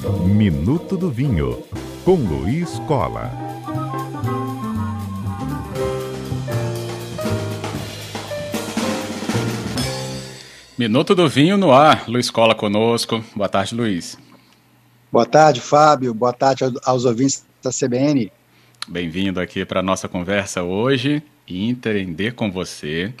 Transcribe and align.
Minuto 0.00 0.96
do 0.96 1.10
Vinho, 1.10 1.64
com 2.04 2.14
Luiz 2.14 2.78
Cola. 2.86 3.32
Minuto 10.78 11.16
do 11.16 11.28
Vinho 11.28 11.56
no 11.56 11.72
ar. 11.72 12.08
Luiz 12.08 12.30
Cola 12.30 12.54
conosco. 12.54 13.24
Boa 13.34 13.48
tarde, 13.48 13.74
Luiz. 13.74 14.16
Boa 15.10 15.26
tarde, 15.26 15.60
Fábio. 15.60 16.14
Boa 16.14 16.32
tarde 16.32 16.62
aos 16.84 17.04
ouvintes 17.04 17.44
da 17.60 17.70
CBN. 17.72 18.30
Bem-vindo 18.86 19.40
aqui 19.40 19.64
para 19.64 19.80
a 19.80 19.82
nossa 19.82 20.08
conversa 20.08 20.62
hoje 20.62 21.20
e 21.44 21.68
entender 21.68 22.34
com 22.34 22.52
você 22.52 23.12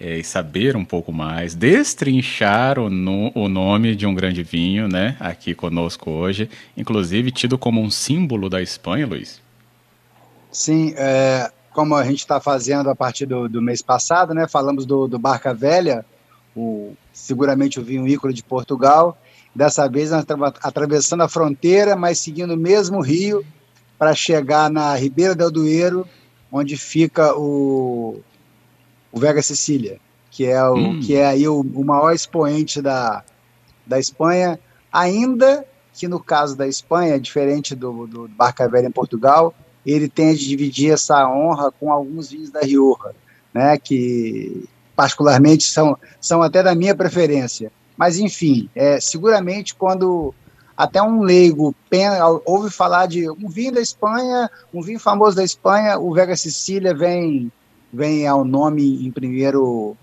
é, 0.00 0.18
e 0.18 0.24
saber 0.24 0.76
um 0.76 0.84
pouco 0.84 1.12
mais, 1.12 1.54
destrinchar 1.54 2.78
o, 2.78 2.88
no, 2.88 3.32
o 3.34 3.48
nome 3.48 3.96
de 3.96 4.06
um 4.06 4.14
grande 4.14 4.42
vinho, 4.42 4.88
né, 4.88 5.16
aqui 5.18 5.54
conosco 5.54 6.10
hoje, 6.10 6.48
inclusive 6.76 7.30
tido 7.30 7.58
como 7.58 7.80
um 7.80 7.90
símbolo 7.90 8.48
da 8.48 8.62
Espanha, 8.62 9.06
Luiz. 9.06 9.40
Sim, 10.52 10.94
é, 10.96 11.50
como 11.72 11.94
a 11.94 12.04
gente 12.04 12.20
está 12.20 12.40
fazendo 12.40 12.88
a 12.88 12.94
partir 12.94 13.26
do, 13.26 13.48
do, 13.48 13.60
mês 13.60 13.82
passado, 13.82 14.32
né, 14.32 14.46
falamos 14.46 14.86
do, 14.86 15.08
do 15.08 15.18
Barca 15.18 15.52
Velha, 15.52 16.04
o, 16.56 16.92
seguramente 17.12 17.80
o 17.80 17.84
vinho 17.84 18.06
ícone 18.06 18.32
de 18.32 18.42
Portugal, 18.42 19.18
dessa 19.54 19.88
vez 19.88 20.10
nós 20.10 20.20
estamos 20.20 20.52
atravessando 20.62 21.22
a 21.22 21.28
fronteira, 21.28 21.96
mas 21.96 22.18
seguindo 22.18 22.54
o 22.54 22.56
mesmo 22.56 23.00
rio, 23.00 23.44
para 23.98 24.14
chegar 24.14 24.70
na 24.70 24.94
Ribeira 24.94 25.34
del 25.34 25.50
Duero, 25.50 26.08
onde 26.52 26.76
fica 26.76 27.34
o, 27.36 28.20
o 29.12 29.18
Vega 29.18 29.42
Sicília, 29.42 29.98
que 30.30 30.46
é, 30.46 30.62
o, 30.64 30.74
hum. 30.74 31.00
que 31.00 31.14
é 31.16 31.26
aí 31.26 31.48
o, 31.48 31.60
o 31.60 31.84
maior 31.84 32.12
expoente 32.12 32.80
da, 32.82 33.24
da 33.86 33.98
Espanha, 33.98 34.58
ainda 34.92 35.64
que 35.98 36.06
no 36.06 36.20
caso 36.20 36.56
da 36.56 36.66
Espanha, 36.68 37.18
diferente 37.18 37.74
do, 37.74 38.06
do 38.06 38.28
Barca 38.28 38.68
Velha 38.68 38.86
em 38.86 38.92
Portugal, 38.92 39.52
ele 39.84 40.08
tem 40.08 40.32
de 40.32 40.46
dividir 40.46 40.92
essa 40.92 41.28
honra 41.28 41.72
com 41.72 41.90
alguns 41.90 42.30
vinhos 42.30 42.50
da 42.50 42.60
Rioja, 42.60 43.14
né, 43.52 43.76
que 43.76 44.64
particularmente 44.94 45.64
são, 45.64 45.98
são 46.20 46.40
até 46.40 46.62
da 46.62 46.74
minha 46.74 46.94
preferência. 46.94 47.72
Mas, 47.96 48.18
enfim, 48.18 48.70
é, 48.76 49.00
seguramente 49.00 49.74
quando 49.74 50.32
até 50.76 51.02
um 51.02 51.22
leigo 51.22 51.74
pena, 51.90 52.24
ouve 52.44 52.70
falar 52.70 53.06
de 53.06 53.28
um 53.28 53.48
vinho 53.48 53.72
da 53.72 53.80
Espanha, 53.80 54.48
um 54.72 54.80
vinho 54.80 55.00
famoso 55.00 55.36
da 55.36 55.42
Espanha, 55.42 55.98
o 55.98 56.14
Vega 56.14 56.36
Sicília 56.36 56.94
vem 56.94 57.50
vem 57.92 58.26
ao 58.26 58.44
nome 58.44 59.06
em 59.06 59.10
primeiro 59.10 59.96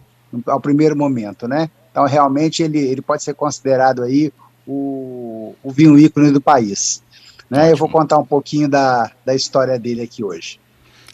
ao 0.47 0.59
primeiro 0.59 0.95
momento, 0.95 1.47
né? 1.47 1.69
Então 1.91 2.05
realmente 2.05 2.61
ele, 2.61 2.79
ele 2.79 3.01
pode 3.01 3.23
ser 3.23 3.33
considerado 3.33 4.03
aí 4.03 4.31
o, 4.67 5.55
o 5.63 5.71
vinho 5.71 5.97
ícone 5.97 6.31
do 6.31 6.41
país. 6.41 7.01
Né? 7.49 7.71
Eu 7.71 7.77
vou 7.77 7.87
contar 7.87 8.17
um 8.17 8.25
pouquinho 8.25 8.67
da, 8.67 9.11
da 9.23 9.35
história 9.35 9.77
dele 9.79 10.01
aqui 10.01 10.23
hoje. 10.23 10.59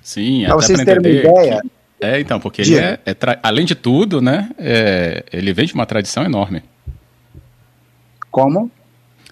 Sim, 0.01 0.45
até 0.45 0.55
vocês 0.55 0.83
terem 0.83 0.99
uma 0.99 1.09
ideia. 1.09 1.61
Que... 1.61 1.71
É, 2.05 2.19
então, 2.19 2.39
porque 2.39 2.63
ele 2.63 2.79
é, 2.79 2.99
é 3.05 3.13
tra... 3.13 3.37
além 3.43 3.65
de 3.65 3.75
tudo, 3.75 4.21
né? 4.21 4.49
É, 4.57 5.23
ele 5.31 5.53
vem 5.53 5.67
de 5.67 5.73
uma 5.75 5.85
tradição 5.85 6.23
enorme. 6.23 6.63
Como? 8.31 8.71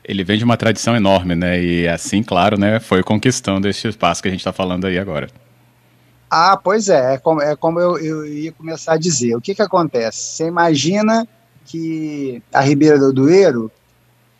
ele 0.09 0.23
vem 0.23 0.39
de 0.39 0.43
uma 0.43 0.57
tradição 0.57 0.95
enorme, 0.95 1.35
né? 1.35 1.63
E 1.63 1.87
assim, 1.87 2.23
claro, 2.23 2.59
né, 2.59 2.79
foi 2.79 3.03
conquistando 3.03 3.69
esse 3.69 3.87
espaço 3.87 4.23
que 4.23 4.27
a 4.27 4.31
gente 4.31 4.39
está 4.39 4.51
falando 4.51 4.87
aí 4.87 4.97
agora. 4.97 5.29
Ah, 6.29 6.55
pois 6.55 6.89
é, 6.89 7.15
é 7.15 7.17
como, 7.17 7.41
é 7.41 7.55
como 7.55 7.79
eu, 7.79 7.97
eu, 7.97 8.25
ia 8.25 8.51
começar 8.51 8.93
a 8.93 8.97
dizer. 8.97 9.35
O 9.35 9.41
que, 9.41 9.55
que 9.55 9.61
acontece? 9.61 10.35
Você 10.35 10.45
imagina 10.45 11.27
que 11.65 12.41
a 12.53 12.61
Ribeira 12.61 12.99
do 12.99 13.11
Dueiro, 13.11 13.71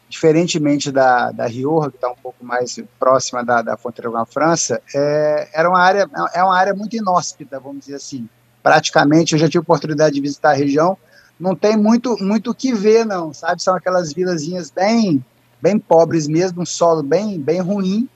diferentemente 0.07 0.91
da, 0.91 1.31
da 1.31 1.47
Rioja, 1.47 1.89
que 1.89 1.97
está 1.97 2.09
um 2.09 2.15
pouco 2.15 2.45
mais 2.45 2.79
próxima 2.99 3.43
da, 3.43 3.61
da 3.61 3.77
fronteira 3.77 4.11
com 4.11 4.17
a 4.17 4.25
França, 4.25 4.81
é, 4.93 5.49
era 5.53 5.67
uma 5.67 5.79
área, 5.79 6.07
é 6.33 6.43
uma 6.43 6.55
área 6.55 6.73
muito 6.73 6.95
inóspita, 6.95 7.59
vamos 7.59 7.85
dizer 7.85 7.95
assim. 7.95 8.29
Praticamente, 8.61 9.33
eu 9.33 9.39
já 9.39 9.47
tive 9.47 9.59
oportunidade 9.59 10.13
de 10.13 10.21
visitar 10.21 10.51
a 10.51 10.55
região, 10.55 10.97
não 11.39 11.55
tem 11.55 11.75
muito 11.75 12.17
muito 12.21 12.51
o 12.51 12.55
que 12.55 12.73
ver, 12.73 13.05
não, 13.05 13.33
sabe? 13.33 13.63
São 13.63 13.75
aquelas 13.75 14.13
vilazinhas 14.13 14.69
bem 14.69 15.23
bem 15.61 15.77
pobres 15.77 16.27
mesmo, 16.27 16.61
um 16.61 16.65
solo 16.65 17.03
bem, 17.03 17.39
bem 17.39 17.59
ruim, 17.59 18.07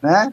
né? 0.00 0.32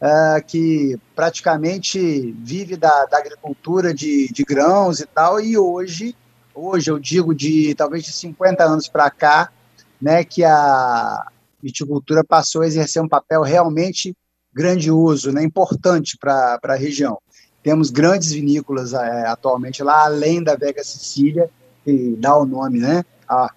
Uh, 0.00 0.42
que 0.46 0.98
praticamente 1.14 2.32
vive 2.38 2.74
da, 2.74 3.04
da 3.04 3.18
agricultura 3.18 3.92
de, 3.92 4.32
de, 4.32 4.42
grãos 4.44 4.98
e 4.98 5.04
tal, 5.04 5.38
e 5.38 5.58
hoje, 5.58 6.16
hoje 6.54 6.90
eu 6.90 6.98
digo 6.98 7.34
de 7.34 7.74
talvez 7.74 8.04
de 8.04 8.12
50 8.12 8.64
anos 8.64 8.88
para 8.88 9.10
cá, 9.10 9.52
né, 10.00 10.24
que 10.24 10.42
a 10.42 11.26
viticultura 11.62 12.24
passou 12.24 12.62
a 12.62 12.66
exercer 12.66 13.02
um 13.02 13.08
papel 13.08 13.42
realmente 13.42 14.16
grandioso, 14.54 15.32
né, 15.32 15.42
importante 15.42 16.16
para 16.16 16.58
a 16.62 16.74
região. 16.74 17.18
Temos 17.62 17.90
grandes 17.90 18.32
vinícolas 18.32 18.94
é, 18.94 19.26
atualmente 19.26 19.82
lá, 19.82 20.04
além 20.06 20.42
da 20.42 20.56
Vega 20.56 20.82
Sicília, 20.82 21.50
que 21.84 22.16
dá 22.18 22.36
o 22.36 22.46
nome 22.46 22.78
né, 22.78 23.04
a, 23.28 23.52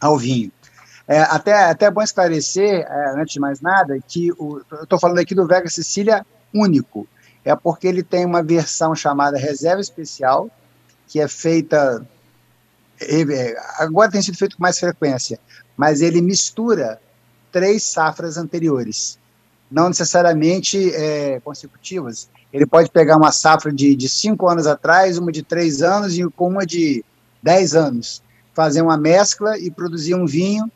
ao 0.00 0.16
vinho. 0.16 0.52
É, 1.10 1.22
até, 1.22 1.64
até 1.64 1.86
é 1.86 1.90
bom 1.90 2.02
esclarecer, 2.02 2.86
é, 2.88 3.14
antes 3.20 3.34
de 3.34 3.40
mais 3.40 3.60
nada, 3.60 3.98
que 4.06 4.30
o, 4.38 4.62
eu 4.70 4.84
estou 4.84 4.96
falando 4.96 5.18
aqui 5.18 5.34
do 5.34 5.44
Vega 5.44 5.68
Sicília 5.68 6.24
único. 6.54 7.04
É 7.44 7.52
porque 7.56 7.88
ele 7.88 8.04
tem 8.04 8.24
uma 8.24 8.44
versão 8.44 8.94
chamada 8.94 9.36
reserva 9.36 9.80
especial, 9.80 10.48
que 11.08 11.18
é 11.18 11.26
feita. 11.26 12.06
É, 13.00 13.56
agora 13.78 14.08
tem 14.08 14.22
sido 14.22 14.38
feito 14.38 14.56
com 14.56 14.62
mais 14.62 14.78
frequência, 14.78 15.40
mas 15.76 16.00
ele 16.00 16.22
mistura 16.22 17.00
três 17.50 17.82
safras 17.82 18.36
anteriores, 18.36 19.18
não 19.68 19.88
necessariamente 19.88 20.94
é, 20.94 21.40
consecutivas. 21.40 22.28
Ele 22.52 22.66
pode 22.66 22.88
pegar 22.88 23.16
uma 23.16 23.32
safra 23.32 23.72
de, 23.72 23.96
de 23.96 24.08
cinco 24.08 24.48
anos 24.48 24.64
atrás, 24.64 25.18
uma 25.18 25.32
de 25.32 25.42
três 25.42 25.82
anos 25.82 26.16
e 26.16 26.22
com 26.30 26.50
uma 26.50 26.64
de 26.64 27.04
dez 27.42 27.74
anos, 27.74 28.22
fazer 28.54 28.80
uma 28.80 28.96
mescla 28.96 29.58
e 29.58 29.72
produzir 29.72 30.14
um 30.14 30.24
vinho 30.24 30.70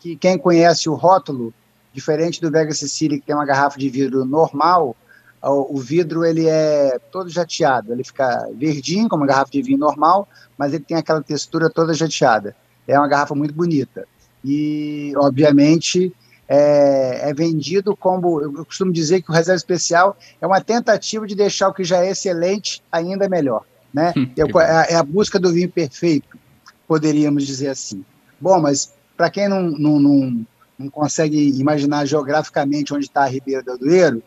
que 0.00 0.16
quem 0.16 0.38
conhece 0.38 0.88
o 0.88 0.94
rótulo, 0.94 1.52
diferente 1.92 2.40
do 2.40 2.50
Vega 2.50 2.72
Sicília, 2.72 3.18
que 3.18 3.26
tem 3.26 3.34
uma 3.34 3.46
garrafa 3.46 3.78
de 3.78 3.88
vidro 3.88 4.24
normal, 4.24 4.96
o 5.42 5.78
vidro 5.78 6.24
ele 6.24 6.46
é 6.46 6.98
todo 7.12 7.30
jateado, 7.30 7.92
ele 7.92 8.02
fica 8.02 8.48
verdinho, 8.54 9.08
como 9.08 9.22
uma 9.22 9.28
garrafa 9.28 9.50
de 9.50 9.62
vinho 9.62 9.78
normal, 9.78 10.28
mas 10.58 10.72
ele 10.72 10.84
tem 10.84 10.96
aquela 10.96 11.22
textura 11.22 11.70
toda 11.70 11.94
jateada. 11.94 12.56
É 12.86 12.98
uma 12.98 13.08
garrafa 13.08 13.34
muito 13.34 13.54
bonita. 13.54 14.06
E, 14.44 15.12
obviamente, 15.16 16.12
é, 16.48 17.30
é, 17.30 17.34
vendido 17.34 17.96
como. 17.96 18.40
Eu 18.40 18.64
costumo 18.64 18.92
dizer 18.92 19.22
que 19.22 19.30
o 19.30 19.34
reserva 19.34 19.56
especial 19.56 20.16
é 20.40 20.46
uma 20.46 20.60
tentativa 20.60 21.26
de 21.26 21.34
deixar 21.34 21.68
o 21.68 21.74
que 21.74 21.84
já 21.84 22.04
é 22.04 22.10
excelente 22.10 22.82
ainda 22.90 23.28
melhor. 23.28 23.64
Né? 23.92 24.12
Hum, 24.16 24.28
é, 24.36 24.92
é, 24.92 24.96
a 24.96 25.02
busca 25.02 25.38
do 25.38 25.52
vinho 25.52 25.68
perfeito, 25.68 26.38
poderíamos 26.86 27.46
dizer 27.46 27.68
assim. 27.68 28.04
Bom, 28.40 28.60
mas 28.60 28.92
para 29.16 29.30
quem 29.30 29.48
não, 29.48 29.62
não, 29.62 29.98
não, 29.98 30.46
não, 30.78 30.90
consegue 30.90 31.58
imaginar 31.58 32.04
geograficamente 32.04 32.92
onde 32.92 33.06
está 33.06 33.22
a 33.22 33.28
Ribeira 33.28 33.62
do 33.62 33.78
Duero, 33.78 34.22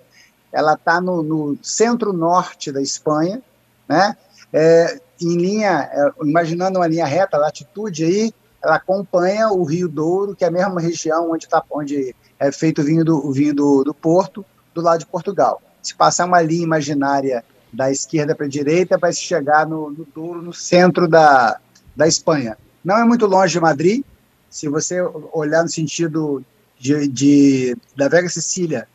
ela 0.52 0.74
está 0.74 1.00
no, 1.00 1.22
no 1.22 1.58
centro-norte 1.62 2.72
da 2.72 2.82
Espanha, 2.82 3.42
né? 3.88 4.16
É, 4.52 5.00
em 5.22 5.38
linha, 5.38 5.90
é, 5.92 6.12
imaginando 6.24 6.80
uma 6.80 6.88
linha 6.88 7.06
reta, 7.06 7.38
latitude 7.38 8.04
aí, 8.04 8.34
ela 8.64 8.76
acompanha 8.76 9.50
o 9.50 9.64
Rio 9.64 9.88
Douro, 9.88 10.36
que 10.36 10.44
é 10.44 10.48
a 10.48 10.52
mesma 10.52 10.82
região 10.82 11.32
onde, 11.32 11.48
tá, 11.48 11.64
onde 11.70 12.16
é 12.40 12.52
feito 12.52 12.82
o 12.82 12.84
vinho, 12.84 13.06
do, 13.06 13.26
o 13.26 13.32
vinho 13.32 13.54
do, 13.54 13.84
do 13.84 13.94
Porto, 13.94 14.44
do 14.74 14.82
lado 14.82 15.00
de 15.00 15.06
Portugal. 15.06 15.62
Se 15.82 15.96
passar 15.96 16.26
uma 16.26 16.42
linha 16.42 16.64
imaginária 16.64 17.44
da 17.72 17.92
esquerda 17.92 18.36
para 18.36 18.46
a 18.46 18.50
direita, 18.50 18.98
vai 18.98 19.14
se 19.14 19.22
chegar 19.22 19.68
no, 19.68 19.90
no 19.92 20.06
Douro, 20.14 20.42
no 20.42 20.54
centro 20.54 21.08
da, 21.08 21.60
da 21.96 22.08
Espanha. 22.08 22.58
Não 22.84 22.98
é 22.98 23.04
muito 23.04 23.26
longe 23.26 23.54
de 23.54 23.60
Madrid, 23.60 24.04
se 24.50 24.68
você 24.68 25.02
olhar 25.34 25.64
no 25.64 25.70
sentido 25.70 26.44
de, 26.78 27.08
de 27.08 27.78
da 27.96 28.08
Vega 28.08 28.30
Sicília 28.30 28.88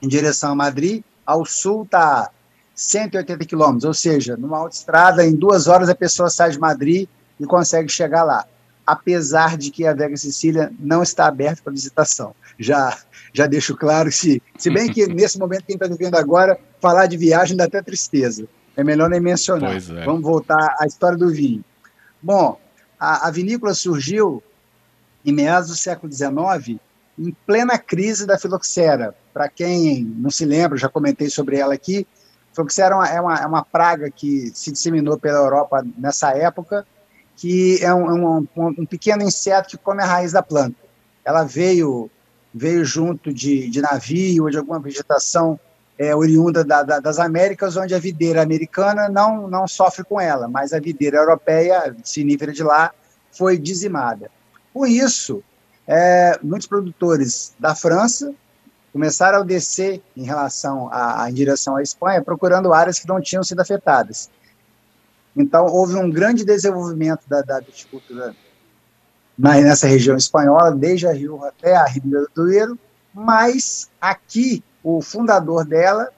em 0.00 0.08
direção 0.08 0.52
a 0.52 0.54
Madrid, 0.54 1.02
ao 1.24 1.44
sul 1.44 1.84
está 1.84 2.30
180 2.74 3.44
quilômetros, 3.44 3.84
ou 3.84 3.94
seja, 3.94 4.36
numa 4.36 4.58
autoestrada, 4.58 5.24
em 5.24 5.34
duas 5.34 5.68
horas 5.68 5.88
a 5.88 5.94
pessoa 5.94 6.30
sai 6.30 6.50
de 6.50 6.58
Madrid 6.58 7.08
e 7.38 7.46
consegue 7.46 7.88
chegar 7.88 8.24
lá. 8.24 8.46
Apesar 8.84 9.56
de 9.56 9.70
que 9.70 9.86
a 9.86 9.94
Vega 9.94 10.16
Sicília 10.16 10.72
não 10.78 11.02
está 11.02 11.26
aberta 11.26 11.62
para 11.62 11.72
visitação. 11.72 12.34
Já, 12.58 12.98
já 13.32 13.46
deixo 13.46 13.76
claro, 13.76 14.10
se, 14.10 14.42
se 14.58 14.70
bem 14.70 14.92
que 14.92 15.06
nesse 15.12 15.38
momento 15.38 15.64
quem 15.64 15.76
está 15.76 15.86
vivendo 15.86 16.16
agora, 16.16 16.58
falar 16.80 17.06
de 17.06 17.16
viagem 17.16 17.56
dá 17.56 17.64
até 17.64 17.80
tristeza. 17.80 18.46
É 18.76 18.82
melhor 18.82 19.08
nem 19.08 19.20
mencionar. 19.20 19.76
É. 19.76 20.04
Vamos 20.04 20.22
voltar 20.22 20.76
à 20.80 20.86
história 20.86 21.16
do 21.16 21.30
vinho. 21.30 21.64
Bom, 22.20 22.58
a, 22.98 23.28
a 23.28 23.30
vinícola 23.30 23.74
surgiu 23.74 24.42
em 25.24 25.32
meados 25.32 25.68
do 25.68 25.76
século 25.76 26.12
XIX, 26.12 26.78
em 27.18 27.36
plena 27.46 27.78
crise 27.78 28.26
da 28.26 28.38
filoxera. 28.38 29.14
Para 29.32 29.48
quem 29.48 30.04
não 30.04 30.30
se 30.30 30.44
lembra, 30.44 30.78
já 30.78 30.88
comentei 30.88 31.30
sobre 31.30 31.56
ela 31.58 31.74
aqui, 31.74 32.06
filoxera 32.54 32.94
é 32.94 32.96
uma, 32.96 33.08
é 33.08 33.20
uma, 33.20 33.36
é 33.36 33.46
uma 33.46 33.64
praga 33.64 34.10
que 34.10 34.50
se 34.54 34.72
disseminou 34.72 35.18
pela 35.18 35.38
Europa 35.38 35.84
nessa 35.96 36.30
época, 36.30 36.86
que 37.36 37.82
é 37.82 37.92
um, 37.92 38.10
é 38.10 38.12
um, 38.12 38.46
um, 38.78 38.86
pequeno 38.86 39.22
inseto 39.22 39.70
que 39.70 39.76
come 39.76 40.02
a 40.02 40.06
raiz 40.06 40.32
da 40.32 40.42
planta. 40.42 40.76
Ela 41.24 41.44
veio 41.44 42.10
veio 42.54 42.84
junto 42.84 43.32
de, 43.32 43.70
de 43.70 43.80
navio 43.80 44.44
ou 44.44 44.50
de 44.50 44.58
alguma 44.58 44.78
vegetação 44.78 45.58
é, 45.98 46.14
oriunda 46.14 46.64
da, 46.64 46.82
da, 46.82 47.00
das 47.00 47.18
Américas, 47.18 47.76
onde 47.76 47.94
a 47.94 47.98
videira 47.98 48.42
americana 48.42 49.08
não, 49.08 49.48
não 49.48 49.66
sofre 49.66 50.04
com 50.04 50.20
ela, 50.20 50.48
mas 50.48 50.72
a 50.72 50.80
videira 50.80 51.18
europeia, 51.18 51.96
sinífera 52.04 52.52
de 52.52 52.62
lá, 52.62 52.92
foi 53.30 53.56
dizimada. 53.56 54.30
Com 54.72 54.86
isso, 54.86 55.42
é, 55.86 56.38
muitos 56.42 56.66
produtores 56.66 57.54
da 57.58 57.74
França 57.74 58.32
começaram 58.92 59.40
a 59.40 59.44
descer 59.44 60.02
em 60.16 60.24
relação 60.24 60.88
a, 60.92 61.24
a, 61.24 61.30
em 61.30 61.34
direção 61.34 61.76
à 61.76 61.82
Espanha, 61.82 62.22
procurando 62.22 62.72
áreas 62.72 62.98
que 62.98 63.08
não 63.08 63.20
tinham 63.20 63.42
sido 63.42 63.60
afetadas. 63.60 64.30
Então, 65.36 65.66
houve 65.66 65.96
um 65.96 66.10
grande 66.10 66.44
desenvolvimento 66.44 67.22
da, 67.26 67.60
viticultura 67.60 68.34
nessa 69.38 69.86
região 69.86 70.16
espanhola, 70.16 70.72
desde 70.72 71.06
a 71.06 71.12
Rio 71.12 71.42
até 71.44 71.74
a 71.74 71.86
Ribeira 71.86 72.26
do 72.26 72.44
Duero, 72.44 72.78
mas 73.14 73.90
aqui, 74.00 74.62
o 74.84 75.00
fundador 75.00 75.64
dela, 75.64 76.10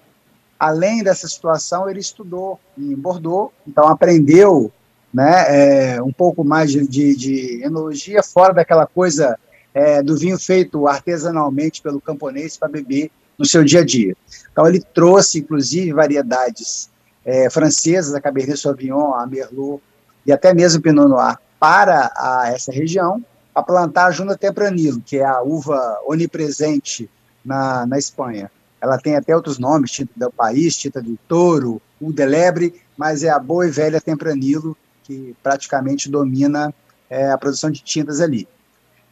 além 0.58 1.02
dessa 1.02 1.28
situação, 1.28 1.88
ele 1.88 2.00
estudou 2.00 2.58
em 2.76 2.94
Bordeaux, 2.94 3.52
então 3.66 3.86
aprendeu 3.86 4.72
né, 5.14 5.94
é, 5.94 6.02
um 6.02 6.12
pouco 6.12 6.42
mais 6.42 6.72
de, 6.72 6.84
de, 6.88 7.14
de 7.14 7.62
enologia, 7.62 8.20
fora 8.20 8.52
daquela 8.52 8.84
coisa 8.84 9.38
é, 9.72 10.02
do 10.02 10.16
vinho 10.16 10.36
feito 10.36 10.88
artesanalmente 10.88 11.80
pelo 11.80 12.00
camponês 12.00 12.56
para 12.56 12.68
beber 12.68 13.12
no 13.38 13.46
seu 13.46 13.62
dia 13.62 13.80
a 13.80 13.84
dia. 13.84 14.16
Então, 14.50 14.66
ele 14.66 14.80
trouxe, 14.80 15.38
inclusive, 15.38 15.92
variedades 15.92 16.90
é, 17.24 17.48
francesas, 17.48 18.12
a 18.12 18.20
Cabernet 18.20 18.58
Sauvignon, 18.58 19.14
a 19.14 19.24
Merlot 19.24 19.80
e 20.26 20.32
até 20.32 20.52
mesmo 20.52 20.82
Pinot 20.82 21.08
Noir, 21.08 21.38
para 21.60 22.10
a, 22.16 22.50
essa 22.52 22.72
região, 22.72 23.24
a 23.54 23.62
plantar 23.62 24.12
a 24.12 24.36
Tempranillo, 24.36 25.00
que 25.00 25.18
é 25.18 25.24
a 25.24 25.42
uva 25.42 26.00
onipresente 26.06 27.08
na, 27.44 27.86
na 27.86 27.98
Espanha. 27.98 28.50
Ela 28.80 28.98
tem 28.98 29.14
até 29.14 29.34
outros 29.34 29.58
nomes, 29.58 29.92
Tinta 29.92 30.12
do 30.16 30.32
País, 30.32 30.76
Tinta 30.76 31.00
do 31.00 31.16
Touro, 31.28 31.80
Udelebre, 32.00 32.74
mas 32.96 33.22
é 33.22 33.30
a 33.30 33.38
boa 33.38 33.66
e 33.66 33.70
velha 33.70 34.00
Tempranillo 34.00 34.76
que 35.04 35.36
praticamente 35.42 36.10
domina 36.10 36.74
é, 37.08 37.30
a 37.30 37.38
produção 37.38 37.70
de 37.70 37.82
tintas 37.82 38.20
ali. 38.20 38.48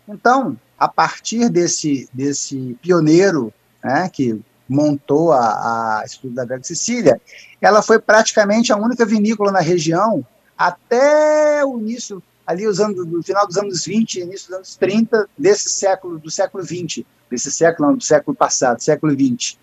Então, 0.08 0.58
a 0.78 0.88
partir 0.88 1.48
desse, 1.48 2.08
desse 2.12 2.76
pioneiro 2.82 3.52
né, 3.84 4.08
que 4.08 4.40
montou 4.68 5.32
a, 5.32 6.00
a 6.00 6.04
Estudo 6.04 6.34
da 6.34 6.44
Vega 6.44 6.64
Sicília, 6.64 7.20
ela 7.60 7.82
foi 7.82 7.98
praticamente 7.98 8.72
a 8.72 8.76
única 8.76 9.04
vinícola 9.04 9.52
na 9.52 9.60
região 9.60 10.26
até 10.56 11.64
o 11.64 11.78
início, 11.78 12.22
ali 12.46 12.66
os 12.66 12.80
anos, 12.80 13.06
no 13.06 13.22
final 13.22 13.46
dos 13.46 13.56
anos 13.56 13.84
20, 13.84 14.20
início 14.20 14.48
dos 14.48 14.56
anos 14.56 14.76
30 14.76 15.28
desse 15.36 15.68
século, 15.68 16.18
do 16.18 16.30
século 16.30 16.64
20, 16.64 17.06
desse 17.30 17.52
século, 17.52 17.88
não, 17.88 17.96
do 17.96 18.02
século 18.02 18.36
passado, 18.36 18.82
século 18.82 19.14
20. 19.14 19.58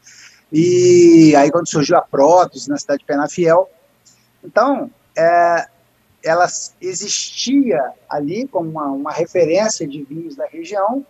E 0.51 1.35
aí 1.35 1.51
quando 1.51 1.69
surgiu 1.69 1.97
a 1.97 2.01
Protos, 2.01 2.67
na 2.67 2.77
cidade 2.77 2.99
de 2.99 3.05
Penafiel, 3.05 3.69
então, 4.43 4.89
é, 5.17 5.67
ela 6.23 6.47
existia 6.81 7.93
ali 8.09 8.47
como 8.47 8.69
uma, 8.69 8.85
uma 8.87 9.11
referência 9.11 9.87
de 9.87 10.03
vinhos 10.03 10.35
da 10.35 10.45
região, 10.45 11.05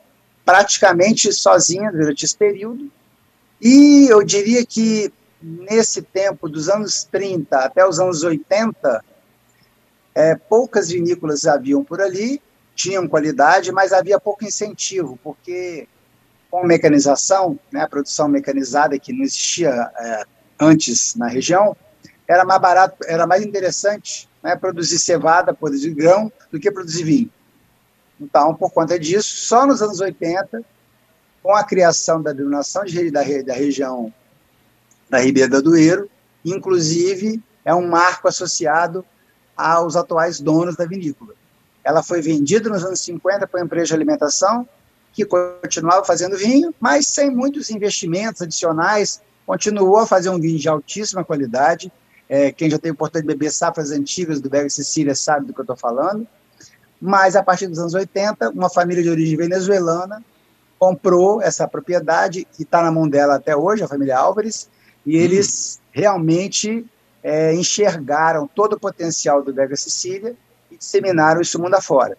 praticamente 0.45 1.31
sozinha 1.33 1.91
durante 1.91 2.25
esse 2.25 2.35
período. 2.35 2.91
E 3.61 4.07
eu 4.09 4.23
diria 4.23 4.65
que 4.65 5.11
nesse 5.41 6.01
tempo, 6.01 6.49
dos 6.49 6.69
anos 6.69 7.03
30 7.03 7.57
até 7.57 7.87
os 7.87 7.99
anos 7.99 8.23
80, 8.23 9.03
é, 10.15 10.35
poucas 10.35 10.89
vinícolas 10.89 11.45
haviam 11.45 11.83
por 11.83 12.01
ali, 12.01 12.41
tinham 12.75 13.07
qualidade, 13.07 13.71
mas 13.71 13.91
havia 13.91 14.19
pouco 14.19 14.45
incentivo, 14.45 15.19
porque 15.23 15.87
com 16.49 16.65
mecanização, 16.65 17.59
né, 17.71 17.81
a 17.81 17.87
produção 17.87 18.27
mecanizada 18.27 18.97
que 18.97 19.13
não 19.13 19.23
existia 19.23 19.69
é, 19.69 20.23
antes 20.59 21.15
na 21.15 21.27
região, 21.27 21.75
era 22.27 22.43
mais 22.45 22.61
barato, 22.61 22.97
era 23.07 23.27
mais 23.27 23.43
interessante 23.43 24.28
né, 24.43 24.55
produzir 24.55 24.99
cevada, 24.99 25.53
produzir 25.53 25.93
grão, 25.93 26.31
do 26.51 26.59
que 26.59 26.71
produzir 26.71 27.03
vinho. 27.03 27.29
Então, 28.19 28.53
por 28.53 28.71
conta 28.71 28.99
disso, 28.99 29.29
só 29.29 29.65
nos 29.65 29.81
anos 29.81 29.99
80, 29.99 30.63
com 31.41 31.53
a 31.53 31.63
criação 31.63 32.21
da 32.21 32.33
denominação 32.33 32.83
de, 32.83 33.09
da, 33.09 33.21
da 33.21 33.53
região 33.53 34.13
da 35.09 35.19
Ribeira 35.19 35.49
do 35.49 35.61
Duero, 35.61 36.09
inclusive 36.43 37.41
é 37.63 37.73
um 37.73 37.87
marco 37.87 38.27
associado 38.27 39.05
aos 39.55 39.95
atuais 39.95 40.39
donos 40.39 40.75
da 40.75 40.85
vinícola. 40.85 41.33
Ela 41.83 42.03
foi 42.03 42.21
vendida 42.21 42.69
nos 42.69 42.83
anos 42.83 42.99
50 43.01 43.47
para 43.47 43.59
uma 43.59 43.65
empresa 43.65 43.87
de 43.87 43.93
alimentação, 43.93 44.67
que 45.11 45.25
continuava 45.25 46.05
fazendo 46.05 46.37
vinho, 46.37 46.73
mas 46.79 47.07
sem 47.07 47.29
muitos 47.29 47.69
investimentos 47.69 48.41
adicionais, 48.41 49.21
continuou 49.45 49.97
a 49.97 50.07
fazer 50.07 50.29
um 50.29 50.39
vinho 50.39 50.59
de 50.59 50.69
altíssima 50.69 51.23
qualidade, 51.23 51.91
é, 52.29 52.51
quem 52.51 52.69
já 52.69 52.77
teve 52.77 52.93
oportunidade 52.93 53.27
de 53.27 53.33
beber 53.33 53.51
safras 53.51 53.89
antigas 53.89 54.39
do 54.39 54.49
Berg 54.49 54.69
Sicília 54.69 55.15
sabe 55.15 55.47
do 55.47 55.53
que 55.53 55.59
eu 55.59 55.63
estou 55.63 55.75
falando. 55.75 56.27
Mas, 57.01 57.35
a 57.35 57.41
partir 57.41 57.67
dos 57.67 57.79
anos 57.79 57.95
80, 57.95 58.51
uma 58.51 58.69
família 58.69 59.01
de 59.01 59.09
origem 59.09 59.35
venezuelana 59.35 60.23
comprou 60.77 61.41
essa 61.41 61.67
propriedade 61.67 62.47
e 62.57 62.61
está 62.61 62.83
na 62.83 62.91
mão 62.91 63.09
dela 63.09 63.35
até 63.35 63.55
hoje, 63.55 63.83
a 63.83 63.87
família 63.87 64.17
Álvares, 64.17 64.69
e 65.05 65.17
uhum. 65.17 65.23
eles 65.23 65.81
realmente 65.91 66.85
é, 67.23 67.53
enxergaram 67.53 68.47
todo 68.47 68.73
o 68.73 68.79
potencial 68.79 69.41
do 69.41 69.51
Berg 69.51 69.75
Sicília 69.75 70.35
e 70.69 70.77
disseminaram 70.77 71.41
isso 71.41 71.59
mundo 71.59 71.73
afora. 71.75 72.15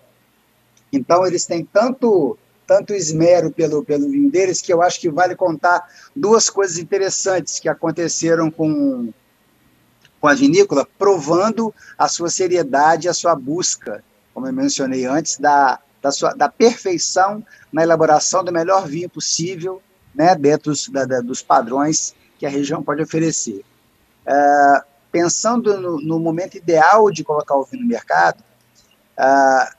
Então, 0.92 1.24
eles 1.24 1.46
têm 1.46 1.64
tanto 1.64 2.36
tanto 2.66 2.94
esmero 2.94 3.50
pelo, 3.50 3.84
pelo 3.84 4.08
vinho 4.08 4.30
deles 4.30 4.62
que 4.62 4.72
eu 4.72 4.80
acho 4.80 5.00
que 5.00 5.10
vale 5.10 5.34
contar 5.34 5.84
duas 6.14 6.48
coisas 6.48 6.78
interessantes 6.78 7.58
que 7.58 7.68
aconteceram 7.68 8.48
com, 8.48 9.12
com 10.20 10.28
a 10.28 10.34
vinícola, 10.34 10.86
provando 10.98 11.74
a 11.96 12.06
sua 12.06 12.28
seriedade, 12.28 13.08
a 13.08 13.14
sua 13.14 13.34
busca, 13.34 14.04
como 14.34 14.46
eu 14.46 14.52
mencionei 14.52 15.06
antes, 15.06 15.38
da, 15.38 15.80
da, 16.02 16.12
sua, 16.12 16.34
da 16.34 16.48
perfeição 16.48 17.44
na 17.72 17.82
elaboração 17.82 18.44
do 18.44 18.52
melhor 18.52 18.86
vinho 18.86 19.08
possível, 19.08 19.82
né, 20.14 20.34
dentro 20.34 20.72
dos, 20.72 20.88
da, 20.88 21.20
dos 21.20 21.40
padrões 21.40 22.14
que 22.38 22.44
a 22.44 22.50
região 22.50 22.82
pode 22.82 23.02
oferecer. 23.02 23.64
Uh, 24.26 24.82
pensando 25.10 25.80
no, 25.80 26.00
no, 26.00 26.18
momento 26.20 26.56
ideal 26.56 27.10
de 27.10 27.24
colocar 27.24 27.56
o 27.56 27.64
vinho 27.64 27.82
no 27.82 27.88
mercado, 27.88 28.40
uh, 29.18 29.74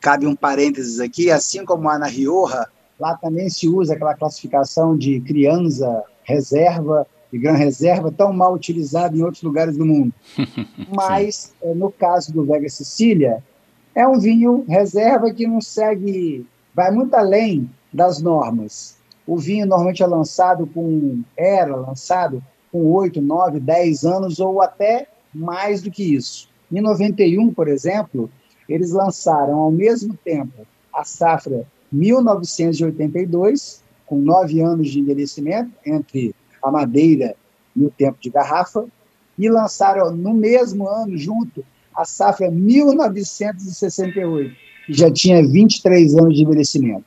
cabe 0.00 0.26
um 0.26 0.34
parênteses 0.34 0.98
aqui, 0.98 1.30
assim 1.30 1.64
como 1.64 1.88
a 1.88 1.98
na 1.98 2.06
Rioja, 2.06 2.66
lá 2.98 3.16
também 3.16 3.48
se 3.48 3.68
usa 3.68 3.94
aquela 3.94 4.14
classificação 4.14 4.96
de 4.96 5.20
criança, 5.20 6.02
reserva 6.24 7.06
de 7.32 7.38
Gran 7.38 7.54
Reserva, 7.54 8.12
tão 8.12 8.32
mal 8.32 8.54
utilizado 8.54 9.16
em 9.16 9.22
outros 9.22 9.42
lugares 9.42 9.76
do 9.76 9.84
mundo. 9.84 10.12
Mas, 10.94 11.52
eh, 11.62 11.74
no 11.74 11.90
caso 11.90 12.32
do 12.32 12.44
Vega 12.44 12.68
Sicília, 12.68 13.42
é 13.94 14.06
um 14.06 14.18
vinho 14.18 14.64
reserva 14.68 15.32
que 15.32 15.46
não 15.46 15.60
segue, 15.60 16.46
vai 16.74 16.90
muito 16.90 17.14
além 17.14 17.68
das 17.92 18.20
normas. 18.20 18.96
O 19.26 19.36
vinho 19.38 19.66
normalmente 19.66 20.02
é 20.02 20.06
lançado 20.06 20.66
com, 20.66 21.22
era 21.36 21.74
lançado 21.74 22.42
com 22.70 22.92
8, 22.92 23.20
9, 23.20 23.58
10 23.58 24.04
anos 24.04 24.38
ou 24.38 24.60
até 24.60 25.06
mais 25.34 25.82
do 25.82 25.90
que 25.90 26.14
isso. 26.14 26.48
Em 26.70 26.80
91, 26.80 27.52
por 27.54 27.68
exemplo, 27.68 28.30
eles 28.68 28.92
lançaram 28.92 29.58
ao 29.58 29.70
mesmo 29.70 30.14
tempo 30.24 30.66
a 30.92 31.04
safra 31.04 31.66
1982, 31.90 33.82
com 34.04 34.18
nove 34.18 34.60
anos 34.60 34.88
de 34.88 35.00
envelhecimento, 35.00 35.70
entre 35.84 36.34
a 36.68 36.72
madeira 36.72 37.34
e 37.74 37.84
o 37.84 37.90
tempo 37.90 38.18
de 38.20 38.30
garrafa, 38.30 38.86
e 39.38 39.48
lançaram 39.48 40.14
no 40.14 40.32
mesmo 40.32 40.88
ano, 40.88 41.16
junto, 41.16 41.64
a 41.94 42.04
safra 42.04 42.50
1968, 42.50 44.54
que 44.86 44.92
já 44.92 45.10
tinha 45.10 45.46
23 45.46 46.16
anos 46.16 46.36
de 46.36 46.42
envelhecimento. 46.42 47.04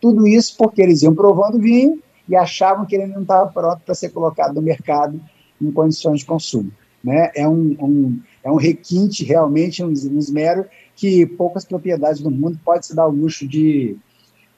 Tudo 0.00 0.26
isso 0.26 0.56
porque 0.56 0.80
eles 0.80 1.02
iam 1.02 1.14
provando 1.14 1.58
vinho 1.58 2.02
e 2.28 2.36
achavam 2.36 2.86
que 2.86 2.94
ele 2.94 3.06
não 3.06 3.22
estava 3.22 3.50
pronto 3.50 3.82
para 3.84 3.94
ser 3.94 4.10
colocado 4.10 4.54
no 4.54 4.62
mercado 4.62 5.20
em 5.60 5.70
condições 5.70 6.20
de 6.20 6.26
consumo. 6.26 6.70
Né? 7.02 7.30
É, 7.34 7.48
um, 7.48 7.76
um, 7.80 8.20
é 8.42 8.50
um 8.50 8.56
requinte, 8.56 9.24
realmente, 9.24 9.82
um, 9.82 9.88
um 9.88 10.18
esmero 10.18 10.66
que 10.94 11.26
poucas 11.26 11.64
propriedades 11.64 12.20
do 12.20 12.30
mundo 12.30 12.58
podem 12.64 12.82
se 12.82 12.94
dar 12.94 13.06
o 13.06 13.10
luxo 13.10 13.46
de, 13.46 13.96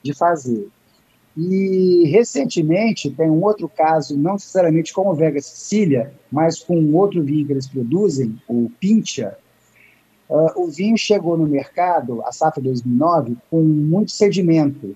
de 0.02 0.14
fazer. 0.14 0.68
E 1.36 2.04
recentemente 2.08 3.10
tem 3.10 3.30
um 3.30 3.42
outro 3.42 3.68
caso, 3.68 4.16
não 4.16 4.34
necessariamente 4.34 4.92
com 4.92 5.08
o 5.08 5.14
Vega 5.14 5.40
Sicília, 5.40 6.12
mas 6.30 6.58
com 6.58 6.92
outro 6.94 7.22
vinho 7.22 7.46
que 7.46 7.52
eles 7.52 7.66
produzem, 7.66 8.38
o 8.46 8.70
Pincha. 8.78 9.36
Uh, 10.28 10.62
o 10.62 10.70
vinho 10.70 10.96
chegou 10.96 11.36
no 11.36 11.46
mercado, 11.46 12.22
a 12.24 12.32
safra 12.32 12.62
2009, 12.62 13.36
com 13.50 13.62
muito 13.62 14.10
sedimento. 14.10 14.88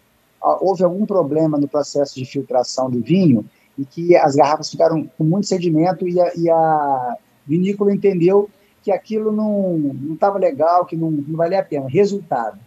Uh, 0.42 0.56
houve 0.60 0.84
algum 0.84 1.06
problema 1.06 1.58
no 1.58 1.68
processo 1.68 2.14
de 2.14 2.24
filtração 2.24 2.90
do 2.90 3.00
vinho 3.00 3.44
e 3.78 3.84
que 3.84 4.16
as 4.16 4.34
garrafas 4.34 4.70
ficaram 4.70 5.08
com 5.16 5.24
muito 5.24 5.46
sedimento 5.46 6.06
e 6.08 6.20
a, 6.20 6.32
e 6.36 6.50
a 6.50 7.16
vinícola 7.46 7.94
entendeu 7.94 8.48
que 8.82 8.92
aquilo 8.92 9.32
não 9.32 10.14
estava 10.14 10.38
legal, 10.38 10.86
que 10.86 10.96
não, 10.96 11.10
não 11.10 11.36
valia 11.36 11.60
a 11.60 11.64
pena. 11.64 11.88
Resultado, 11.88 12.58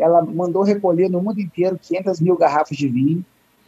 ela 0.00 0.22
mandou 0.24 0.62
recolher 0.62 1.08
no 1.08 1.22
mundo 1.22 1.40
inteiro 1.40 1.78
500 1.78 2.20
mil 2.20 2.36
garrafas 2.36 2.76
de 2.76 2.88
vinho 2.88 3.24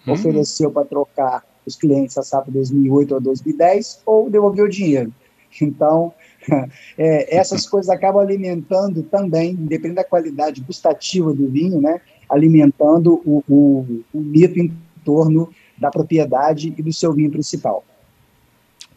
hum. 0.07 0.12
ofereceu 0.12 0.71
para 0.71 0.85
trocar 0.85 1.45
os 1.67 1.77
clientes 1.77 2.19
a 2.19 2.23
safra 2.23 2.51
2008 2.53 3.15
ou 3.15 3.21
2010 3.21 4.03
ou 4.05 4.31
devolveu 4.31 4.65
o 4.65 4.69
dinheiro. 4.69 5.12
Então, 5.61 6.12
é, 6.99 7.37
essas 7.37 7.69
coisas 7.69 7.91
acabam 7.91 8.23
alimentando 8.23 9.03
também, 9.03 9.53
independente 9.53 9.97
da 9.97 10.05
qualidade 10.05 10.61
gustativa 10.61 11.33
do 11.33 11.49
vinho, 11.49 11.81
né, 11.81 12.01
alimentando 12.29 13.23
o, 13.25 13.45
o, 13.49 14.05
o 14.12 14.21
mito 14.21 14.59
em 14.59 14.73
torno 15.05 15.53
da 15.77 15.91
propriedade 15.91 16.75
e 16.77 16.83
do 16.83 16.93
seu 16.93 17.12
vinho 17.12 17.31
principal. 17.31 17.85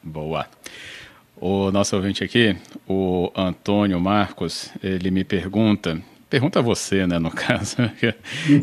Boa. 0.01 0.47
O 1.37 1.69
nosso 1.71 1.95
ouvinte 1.95 2.23
aqui, 2.23 2.55
o 2.87 3.29
Antônio 3.35 3.99
Marcos, 3.99 4.71
ele 4.81 5.11
me 5.11 5.23
pergunta, 5.23 6.01
pergunta 6.29 6.59
a 6.59 6.61
você, 6.61 7.05
né, 7.05 7.19
no 7.19 7.31
caso. 7.33 7.77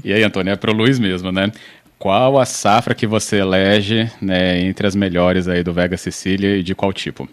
e 0.05 0.13
aí, 0.13 0.23
Antônio, 0.23 0.53
é 0.53 0.57
para 0.57 0.71
o 0.71 0.75
Luiz 0.75 0.99
mesmo, 0.99 1.31
né? 1.33 1.51
Qual 1.99 2.39
a 2.39 2.45
safra 2.45 2.95
que 2.95 3.07
você 3.07 3.37
elege 3.37 4.11
né, 4.21 4.61
entre 4.61 4.87
as 4.87 4.95
melhores 4.97 5.47
aí 5.47 5.63
do 5.63 5.73
Vega 5.73 5.97
Sicília 5.97 6.57
e 6.57 6.63
de 6.63 6.75
qual 6.75 6.93
tipo? 6.93 7.29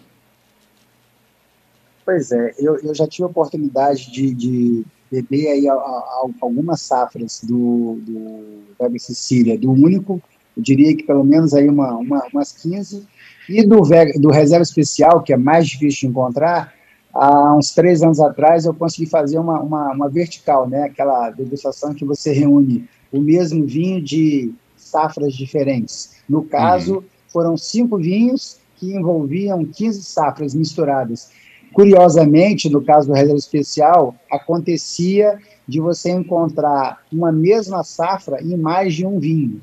Pois 2.04 2.30
é, 2.30 2.54
eu, 2.58 2.78
eu 2.78 2.94
já 2.94 3.06
tive 3.06 3.24
a 3.24 3.26
oportunidade 3.26 4.10
de, 4.12 4.32
de 4.32 4.84
beber 5.10 5.48
aí 5.48 5.68
a, 5.68 5.72
a, 5.72 6.26
algumas 6.40 6.80
safras 6.80 7.40
do, 7.42 7.98
do 8.00 8.62
Vega 8.78 8.98
Sicília, 8.98 9.58
do 9.58 9.72
único, 9.72 10.22
eu 10.56 10.62
diria 10.62 10.96
que 10.96 11.02
pelo 11.02 11.24
menos 11.24 11.52
aí 11.52 11.68
uma, 11.68 11.94
uma, 11.94 12.26
umas 12.32 12.52
15, 12.52 13.06
e 13.48 13.66
do, 13.66 13.84
Vega, 13.84 14.18
do 14.20 14.30
Reserva 14.30 14.62
Especial, 14.62 15.22
que 15.22 15.32
é 15.32 15.36
mais 15.36 15.68
difícil 15.68 16.00
de 16.00 16.06
encontrar, 16.06 16.72
há 17.12 17.54
uns 17.54 17.72
três 17.72 18.02
anos 18.02 18.20
atrás 18.20 18.64
eu 18.64 18.74
consegui 18.74 19.06
fazer 19.06 19.38
uma, 19.38 19.60
uma, 19.60 19.92
uma 19.92 20.08
vertical, 20.08 20.68
né, 20.68 20.84
aquela 20.84 21.30
degustação 21.30 21.94
que 21.94 22.04
você 22.04 22.32
reúne 22.32 22.88
o 23.12 23.20
mesmo 23.20 23.66
vinho 23.66 24.00
de 24.00 24.52
safras 24.76 25.34
diferentes. 25.34 26.16
No 26.28 26.42
caso, 26.42 26.96
uhum. 26.96 27.02
foram 27.28 27.56
cinco 27.56 27.98
vinhos 27.98 28.58
que 28.76 28.94
envolviam 28.94 29.64
15 29.64 30.02
safras 30.02 30.54
misturadas. 30.54 31.30
Curiosamente, 31.72 32.68
no 32.68 32.82
caso 32.82 33.08
do 33.08 33.14
reserva 33.14 33.36
especial, 33.36 34.14
acontecia 34.30 35.38
de 35.68 35.80
você 35.80 36.10
encontrar 36.10 37.02
uma 37.12 37.30
mesma 37.30 37.84
safra 37.84 38.42
em 38.42 38.56
mais 38.56 38.94
de 38.94 39.06
um 39.06 39.20
vinho. 39.20 39.62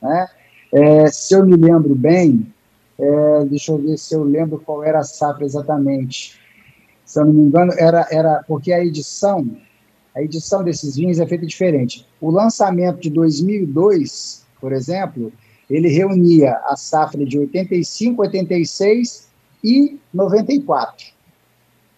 Né? 0.00 0.26
É, 0.72 1.06
se 1.08 1.34
eu 1.34 1.44
me 1.44 1.56
lembro 1.56 1.94
bem, 1.94 2.46
é, 2.98 3.44
deixa 3.44 3.72
eu 3.72 3.78
ver 3.78 3.98
se 3.98 4.14
eu 4.14 4.22
lembro 4.24 4.62
qual 4.64 4.82
era 4.82 5.00
a 5.00 5.04
safra 5.04 5.44
exatamente. 5.44 6.40
Se 7.12 7.20
eu 7.20 7.26
não 7.26 7.34
me 7.34 7.42
engano, 7.42 7.74
era, 7.76 8.08
era 8.10 8.42
porque 8.48 8.72
a 8.72 8.82
edição, 8.82 9.46
a 10.16 10.22
edição 10.22 10.64
desses 10.64 10.96
vinhos 10.96 11.20
é 11.20 11.26
feita 11.26 11.44
diferente. 11.44 12.08
O 12.18 12.30
lançamento 12.30 13.02
de 13.02 13.10
2002, 13.10 14.46
por 14.58 14.72
exemplo, 14.72 15.30
ele 15.68 15.88
reunia 15.88 16.58
a 16.64 16.74
safra 16.74 17.22
de 17.22 17.38
85, 17.38 18.22
86 18.22 19.28
e 19.62 19.98
94 20.14 21.12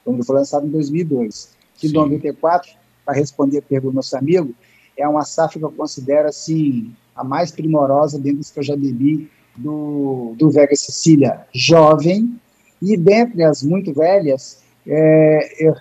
quando 0.05 0.25
foi 0.25 0.35
lançado 0.35 0.67
em 0.67 0.71
2002. 0.71 1.51
Que 1.77 1.93
94, 1.93 2.73
para 3.05 3.15
responder 3.15 3.59
a 3.59 3.63
pergunta 3.63 3.93
do 3.93 3.97
nosso 3.97 4.17
amigo, 4.17 4.53
é 4.99 5.07
uma 5.07 5.25
safra 5.25 5.61
que 5.61 5.65
eu 5.65 5.71
considero 5.71 6.29
assim 6.29 6.93
a 7.15 7.23
mais 7.23 7.53
primorosa 7.53 8.19
dentro 8.19 8.39
dos 8.39 8.51
que 8.51 8.59
eu 8.59 8.65
já 8.65 8.75
bebi 8.75 9.31
do, 9.55 10.35
do 10.37 10.51
Vega 10.51 10.75
Sicília 10.75 11.47
jovem, 11.55 12.37
e 12.83 12.97
dentre 12.97 13.45
as 13.45 13.63
muito 13.63 13.95
velhas, 13.95 14.64
é, 14.87 15.67
eu, 15.67 15.75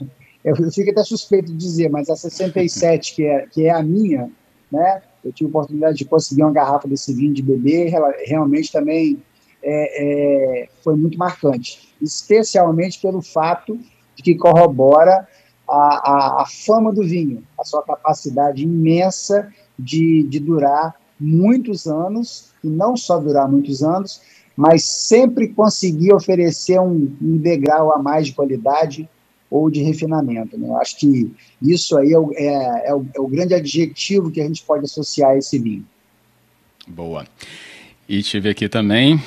eu 0.44 0.72
fico 0.72 0.92
até 0.92 1.04
suspeito 1.04 1.52
de 1.52 1.58
dizer, 1.58 1.90
mas 1.90 2.10
a 2.10 2.16
67, 2.16 3.16
que 3.16 3.26
é, 3.26 3.48
que 3.48 3.66
é 3.66 3.72
a 3.72 3.82
minha, 3.82 4.30
né, 4.72 5.02
eu 5.24 5.32
tive 5.32 5.48
a 5.48 5.50
oportunidade 5.50 5.98
de 5.98 6.06
conseguir 6.06 6.44
uma 6.44 6.52
garrafa 6.52 6.88
desse 6.88 7.14
vinho 7.14 7.34
de 7.34 7.42
beber, 7.42 7.94
realmente 8.26 8.72
também 8.72 9.22
é, 9.62 10.64
é, 10.64 10.70
foi 10.84 10.96
muito 10.96 11.18
marcante, 11.18 11.94
especialmente 12.02 13.00
pelo 13.00 13.22
fato 13.22 13.80
que 14.16 14.36
corrobora 14.36 15.28
a, 15.68 15.74
a, 15.74 16.42
a, 16.42 16.46
fama 16.46 16.92
do 16.94 17.04
vinho, 17.04 17.44
a 17.60 17.64
sua 17.64 17.82
capacidade 17.84 18.64
imensa 18.64 19.52
de, 19.80 20.24
de 20.24 20.40
durar 20.40 20.96
muitos 21.20 21.88
anos, 21.88 22.52
e 22.64 22.68
não 22.68 22.96
só 22.96 23.18
durar 23.20 23.50
muitos 23.50 23.82
anos, 23.82 24.22
mas 24.56 24.84
sempre 24.84 25.48
conseguir 25.48 26.14
oferecer 26.14 26.80
um, 26.80 27.16
um 27.22 27.38
degrau 27.38 27.94
a 27.94 28.02
mais 28.02 28.28
de 28.28 28.34
qualidade 28.34 29.10
ou 29.50 29.70
de 29.70 29.82
refinamento. 29.82 30.58
Né? 30.58 30.68
Eu 30.68 30.78
acho 30.78 30.98
que 30.98 31.32
isso 31.62 31.98
aí 31.98 32.12
é 32.12 32.20
o, 32.20 32.32
é, 32.34 32.90
é, 32.90 32.96
o, 32.96 33.06
é 33.16 33.20
o 33.20 33.28
grande 33.28 33.54
adjetivo 33.54 34.32
que 34.32 34.42
a 34.42 34.46
gente 34.46 34.64
pode 34.64 34.86
associar 34.86 35.32
a 35.32 35.38
esse 35.38 35.60
vinho. 35.60 35.86
Boa. 36.88 37.26
E 38.08 38.22
tive 38.22 38.50
aqui 38.50 38.68
também 38.68 39.20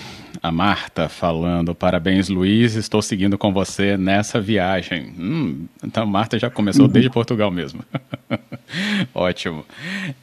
a 0.42 0.52
Marta 0.52 1.08
falando: 1.08 1.74
Parabéns, 1.74 2.28
Luiz, 2.28 2.74
estou 2.74 3.00
seguindo 3.00 3.38
com 3.38 3.52
você 3.52 3.96
nessa 3.96 4.40
viagem. 4.40 5.12
Hum, 5.18 5.66
então, 5.82 6.02
a 6.02 6.06
Marta 6.06 6.38
já 6.38 6.50
começou 6.50 6.86
desde 6.86 7.10
Portugal 7.10 7.50
mesmo. 7.50 7.82
Ótimo. 9.14 9.64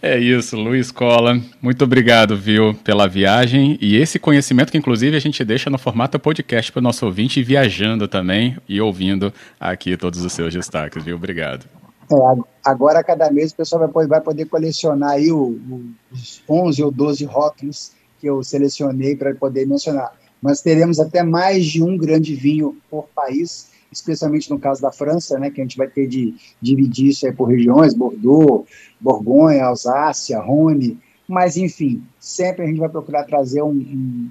É 0.02 0.20
isso, 0.20 0.56
Luiz 0.56 0.92
Cola. 0.92 1.40
Muito 1.62 1.84
obrigado, 1.84 2.38
viu, 2.38 2.74
pela 2.84 3.08
viagem 3.08 3.78
e 3.82 3.96
esse 3.96 4.20
conhecimento 4.20 4.72
que, 4.72 4.78
inclusive, 4.78 5.16
a 5.18 5.20
gente 5.20 5.44
deixa 5.44 5.70
no 5.70 5.78
formato 5.78 6.20
podcast 6.20 6.72
para 6.72 6.80
o 6.80 6.84
nosso 6.84 7.06
ouvinte 7.06 7.42
viajando 7.42 8.08
também 8.08 8.56
e 8.68 8.80
ouvindo 8.80 9.34
aqui 9.60 9.98
todos 9.98 10.24
os 10.24 10.32
seus 10.32 10.54
destaques, 10.54 11.04
viu? 11.04 11.16
Obrigado. 11.16 11.66
É, 12.12 12.16
agora, 12.64 13.04
cada 13.04 13.32
mês, 13.32 13.52
o 13.52 13.56
pessoal 13.56 13.80
vai 13.80 13.90
poder, 13.90 14.08
vai 14.08 14.22
poder 14.22 14.46
colecionar 14.46 15.12
aí 15.12 15.32
os 15.32 16.44
11 16.48 16.84
ou 16.84 16.92
12 16.92 17.26
rótulos 17.26 17.92
que 18.24 18.30
eu 18.30 18.42
selecionei 18.42 19.18
para 19.18 19.36
poder 19.36 19.68
mencionar. 19.68 20.18
Nós 20.42 20.62
teremos 20.62 20.98
até 20.98 21.22
mais 21.22 21.66
de 21.66 21.84
um 21.84 21.98
grande 21.98 22.34
vinho 22.36 22.78
por 22.90 23.10
país, 23.14 23.68
especialmente 23.92 24.50
no 24.50 24.58
caso 24.58 24.82
da 24.82 24.94
França, 24.94 25.38
né, 25.38 25.52
que 25.52 25.60
a 25.60 25.64
gente 25.66 25.76
vai 25.76 25.90
ter 25.90 26.08
de 26.08 26.34
dividir 26.62 27.10
isso 27.10 27.34
por 27.34 27.50
regiões, 27.50 27.94
Bordeaux, 27.94 28.66
Borgonha, 29.00 29.66
Alsácia, 29.66 30.40
Rhône, 30.40 30.98
mas 31.28 31.58
enfim, 31.58 32.02
sempre 32.18 32.64
a 32.64 32.66
gente 32.66 32.80
vai 32.80 32.88
procurar 32.88 33.26
trazer 33.26 33.62
um, 33.62 33.72
um 33.72 34.30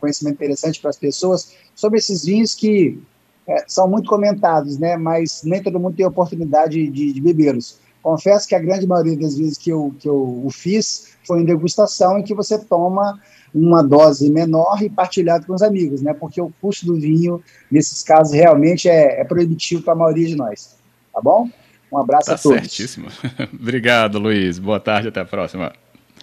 conhecimento 0.00 0.34
interessante 0.34 0.80
para 0.80 0.90
as 0.90 0.98
pessoas 0.98 1.52
sobre 1.76 2.00
esses 2.00 2.24
vinhos 2.24 2.56
que 2.56 2.98
é, 3.46 3.64
são 3.68 3.88
muito 3.88 4.10
comentados, 4.10 4.78
né, 4.78 4.96
mas 4.96 5.42
nem 5.44 5.62
todo 5.62 5.78
mundo 5.78 5.94
tem 5.94 6.04
oportunidade 6.04 6.88
de, 6.88 7.12
de 7.12 7.20
bebê-los. 7.20 7.78
Confesso 8.02 8.48
que 8.48 8.54
a 8.54 8.58
grande 8.58 8.86
maioria 8.86 9.16
das 9.16 9.38
vezes 9.38 9.56
que 9.56 9.70
eu, 9.70 9.94
que 9.98 10.08
eu 10.08 10.42
o 10.44 10.50
fiz 10.50 11.12
foi 11.24 11.40
em 11.40 11.44
degustação, 11.44 12.18
em 12.18 12.22
que 12.22 12.34
você 12.34 12.58
toma 12.58 13.20
uma 13.54 13.82
dose 13.82 14.30
menor 14.30 14.82
e 14.82 14.90
partilhado 14.90 15.46
com 15.46 15.54
os 15.54 15.62
amigos, 15.62 16.02
né? 16.02 16.12
Porque 16.14 16.40
o 16.40 16.52
custo 16.60 16.86
do 16.86 16.94
vinho, 16.94 17.42
nesses 17.70 18.02
casos, 18.02 18.34
realmente 18.34 18.88
é, 18.88 19.20
é 19.20 19.24
proibitivo 19.24 19.82
para 19.82 19.92
a 19.92 19.96
maioria 19.96 20.26
de 20.26 20.34
nós. 20.34 20.76
Tá 21.12 21.20
bom? 21.20 21.48
Um 21.92 21.98
abraço 21.98 22.26
tá 22.26 22.34
a 22.34 22.38
todos. 22.38 22.58
Certíssimo. 22.60 23.08
Obrigado, 23.52 24.18
Luiz. 24.18 24.58
Boa 24.58 24.80
tarde, 24.80 25.08
até 25.08 25.20
a 25.20 25.24
próxima. 25.26 25.72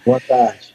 Boa 0.04 0.20
tarde. 0.20 0.74